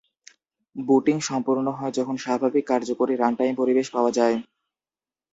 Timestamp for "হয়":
1.77-1.93